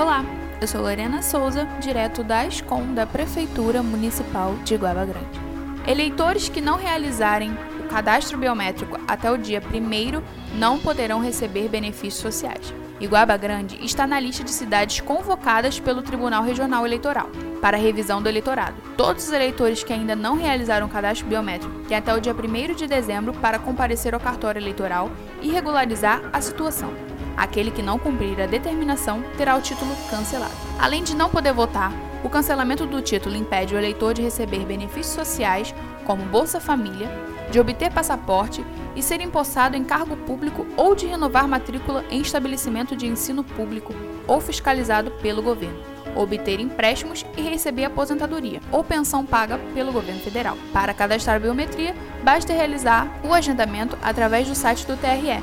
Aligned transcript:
Olá, 0.00 0.24
eu 0.62 0.66
sou 0.66 0.80
Lorena 0.80 1.20
Souza, 1.20 1.66
direto 1.78 2.24
da 2.24 2.46
ESCOM 2.46 2.94
da 2.94 3.06
Prefeitura 3.06 3.82
Municipal 3.82 4.54
de 4.64 4.74
Guaba 4.74 5.04
Grande. 5.04 5.38
Eleitores 5.86 6.48
que 6.48 6.58
não 6.58 6.78
realizarem 6.78 7.52
o 7.78 7.82
cadastro 7.86 8.38
biométrico 8.38 8.98
até 9.06 9.30
o 9.30 9.36
dia 9.36 9.60
1 9.60 10.56
não 10.58 10.78
poderão 10.78 11.20
receber 11.20 11.68
benefícios 11.68 12.22
sociais. 12.22 12.72
Iguaba 12.98 13.36
Grande 13.36 13.78
está 13.84 14.06
na 14.06 14.18
lista 14.18 14.42
de 14.42 14.52
cidades 14.52 15.00
convocadas 15.00 15.78
pelo 15.78 16.00
Tribunal 16.00 16.42
Regional 16.42 16.86
Eleitoral 16.86 17.28
para 17.60 17.76
revisão 17.76 18.22
do 18.22 18.28
eleitorado. 18.30 18.76
Todos 18.96 19.26
os 19.26 19.32
eleitores 19.34 19.84
que 19.84 19.92
ainda 19.92 20.16
não 20.16 20.34
realizaram 20.34 20.86
o 20.86 20.90
cadastro 20.90 21.28
biométrico 21.28 21.74
têm 21.80 21.98
até 21.98 22.14
o 22.14 22.20
dia 22.22 22.34
1 22.34 22.74
de 22.74 22.86
dezembro 22.86 23.34
para 23.34 23.58
comparecer 23.58 24.14
ao 24.14 24.20
cartório 24.20 24.58
eleitoral 24.58 25.10
e 25.42 25.50
regularizar 25.50 26.22
a 26.32 26.40
situação. 26.40 27.09
Aquele 27.40 27.70
que 27.70 27.80
não 27.80 27.98
cumprir 27.98 28.38
a 28.38 28.44
determinação 28.44 29.24
terá 29.38 29.56
o 29.56 29.62
título 29.62 29.90
cancelado. 30.10 30.52
Além 30.78 31.02
de 31.02 31.16
não 31.16 31.30
poder 31.30 31.54
votar, 31.54 31.90
o 32.22 32.28
cancelamento 32.28 32.84
do 32.84 33.00
título 33.00 33.34
impede 33.34 33.74
o 33.74 33.78
eleitor 33.78 34.12
de 34.12 34.20
receber 34.20 34.66
benefícios 34.66 35.14
sociais, 35.14 35.74
como 36.04 36.22
Bolsa 36.26 36.60
Família, 36.60 37.08
de 37.50 37.58
obter 37.58 37.90
passaporte 37.90 38.62
e 38.94 39.02
ser 39.02 39.22
empossado 39.22 39.74
em 39.74 39.82
cargo 39.82 40.18
público 40.18 40.66
ou 40.76 40.94
de 40.94 41.06
renovar 41.06 41.48
matrícula 41.48 42.04
em 42.10 42.20
estabelecimento 42.20 42.94
de 42.94 43.06
ensino 43.06 43.42
público 43.42 43.94
ou 44.26 44.38
fiscalizado 44.38 45.10
pelo 45.22 45.40
governo, 45.40 45.80
obter 46.14 46.60
empréstimos 46.60 47.24
e 47.38 47.40
receber 47.40 47.86
aposentadoria 47.86 48.60
ou 48.70 48.84
pensão 48.84 49.24
paga 49.24 49.58
pelo 49.72 49.92
governo 49.92 50.20
federal. 50.20 50.58
Para 50.74 50.92
cadastrar 50.92 51.36
a 51.36 51.40
biometria, 51.40 51.96
basta 52.22 52.52
realizar 52.52 53.08
o 53.24 53.32
agendamento 53.32 53.96
através 54.02 54.46
do 54.46 54.54
site 54.54 54.86
do 54.86 54.94
TRE. 54.94 55.40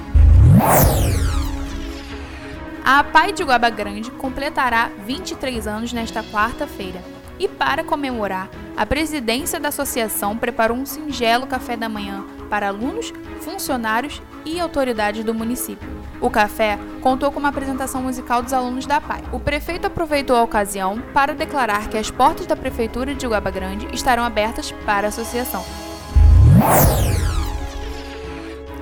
A 2.87 2.99
APAI 2.99 3.33
de 3.33 3.43
Guaba 3.43 3.69
Grande 3.69 4.09
completará 4.11 4.89
23 5.05 5.67
anos 5.67 5.91
nesta 5.91 6.23
quarta-feira. 6.23 7.03
E 7.37 7.45
para 7.45 7.83
comemorar, 7.83 8.47
a 8.77 8.85
presidência 8.85 9.59
da 9.59 9.67
associação 9.67 10.37
preparou 10.37 10.77
um 10.77 10.85
singelo 10.85 11.45
café 11.45 11.75
da 11.75 11.89
manhã 11.89 12.23
para 12.49 12.69
alunos, 12.69 13.11
funcionários 13.41 14.21
e 14.45 14.57
autoridades 14.57 15.21
do 15.25 15.33
município. 15.33 15.85
O 16.21 16.29
café 16.29 16.79
contou 17.01 17.29
com 17.29 17.39
uma 17.39 17.49
apresentação 17.49 18.01
musical 18.01 18.41
dos 18.41 18.53
alunos 18.53 18.85
da 18.85 18.95
APAI. 18.95 19.21
O 19.33 19.39
prefeito 19.41 19.87
aproveitou 19.87 20.37
a 20.37 20.43
ocasião 20.43 20.97
para 21.13 21.35
declarar 21.35 21.89
que 21.89 21.97
as 21.97 22.09
portas 22.09 22.47
da 22.47 22.55
prefeitura 22.55 23.13
de 23.13 23.27
Guaba 23.27 23.51
Grande 23.51 23.85
estarão 23.93 24.23
abertas 24.23 24.71
para 24.85 25.07
a 25.07 25.09
associação. 25.09 25.65